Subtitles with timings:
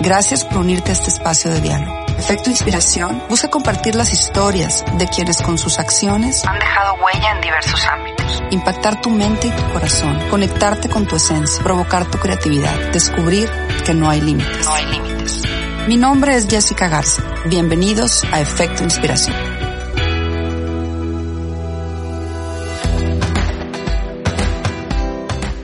[0.00, 2.02] Gracias por unirte a este espacio de diálogo.
[2.18, 7.40] Efecto Inspiración busca compartir las historias de quienes con sus acciones han dejado huella en
[7.40, 8.42] diversos ámbitos.
[8.50, 13.48] Impactar tu mente y tu corazón, conectarte con tu esencia, provocar tu creatividad, descubrir
[13.84, 14.64] que no hay límites.
[14.66, 15.42] No hay límites.
[15.88, 17.22] Mi nombre es Jessica Garza.
[17.46, 19.51] Bienvenidos a Efecto Inspiración.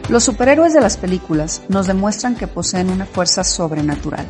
[0.09, 4.25] Los superhéroes de las películas nos demuestran que poseen una fuerza sobrenatural,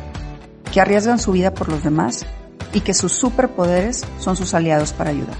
[0.73, 2.25] que arriesgan su vida por los demás
[2.73, 5.37] y que sus superpoderes son sus aliados para ayudar.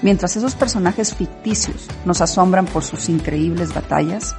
[0.00, 4.34] Mientras esos personajes ficticios nos asombran por sus increíbles batallas,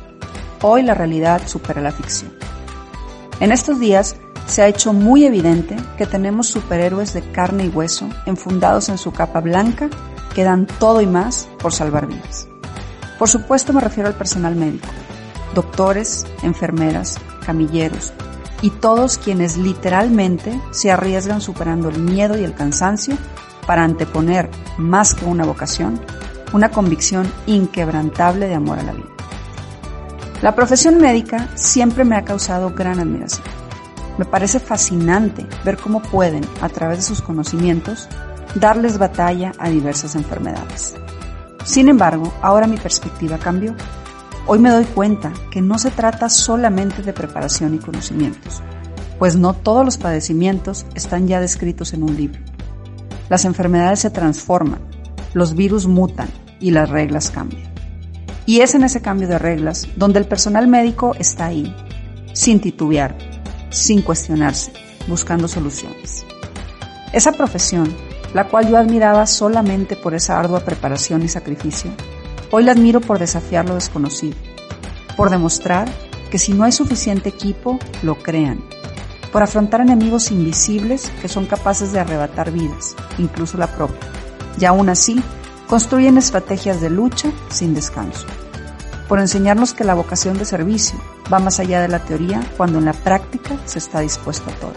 [0.63, 2.33] hoy la realidad supera la ficción.
[3.39, 4.15] En estos días
[4.47, 9.11] se ha hecho muy evidente que tenemos superhéroes de carne y hueso enfundados en su
[9.11, 9.89] capa blanca
[10.33, 12.47] que dan todo y más por salvar vidas.
[13.19, 14.89] Por supuesto me refiero al personal médico,
[15.53, 18.13] doctores, enfermeras, camilleros
[18.61, 23.17] y todos quienes literalmente se arriesgan superando el miedo y el cansancio
[23.67, 25.99] para anteponer, más que una vocación,
[26.53, 29.09] una convicción inquebrantable de amor a la vida.
[30.41, 33.45] La profesión médica siempre me ha causado gran admiración.
[34.17, 38.07] Me parece fascinante ver cómo pueden, a través de sus conocimientos,
[38.55, 40.95] darles batalla a diversas enfermedades.
[41.63, 43.73] Sin embargo, ahora mi perspectiva cambió
[44.45, 48.61] Hoy me doy cuenta que no se trata solamente de preparación y conocimientos,
[49.17, 52.41] pues no todos los padecimientos están ya descritos en un libro.
[53.29, 54.81] Las enfermedades se transforman,
[55.33, 56.27] los virus mutan
[56.59, 57.71] y las reglas cambian.
[58.45, 61.73] Y es en ese cambio de reglas donde el personal médico está ahí,
[62.33, 63.17] sin titubear,
[63.69, 64.73] sin cuestionarse,
[65.07, 66.25] buscando soluciones.
[67.13, 67.95] Esa profesión,
[68.33, 71.91] la cual yo admiraba solamente por esa ardua preparación y sacrificio,
[72.55, 74.37] Hoy la admiro por desafiar lo desconocido,
[75.17, 75.91] por demostrar
[76.29, 78.63] que si no hay suficiente equipo, lo crean,
[79.31, 84.07] por afrontar enemigos invisibles que son capaces de arrebatar vidas, incluso la propia,
[84.59, 85.19] y aún así
[85.67, 88.27] construyen estrategias de lucha sin descanso,
[89.09, 91.01] por enseñarnos que la vocación de servicio
[91.33, 94.75] va más allá de la teoría cuando en la práctica se está dispuesto a todo.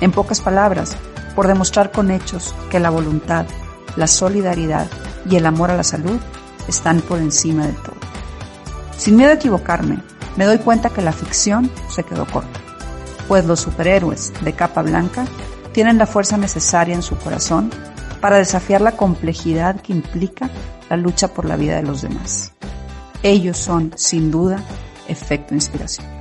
[0.00, 0.96] En pocas palabras,
[1.36, 3.44] por demostrar con hechos que la voluntad,
[3.96, 4.86] la solidaridad
[5.28, 6.18] y el amor a la salud
[6.68, 7.96] están por encima de todo.
[8.96, 9.98] Sin miedo a equivocarme,
[10.36, 12.60] me doy cuenta que la ficción se quedó corta,
[13.26, 15.26] pues los superhéroes de capa blanca
[15.72, 17.70] tienen la fuerza necesaria en su corazón
[18.20, 20.50] para desafiar la complejidad que implica
[20.90, 22.52] la lucha por la vida de los demás.
[23.22, 24.62] Ellos son, sin duda,
[25.08, 26.17] efecto inspiración.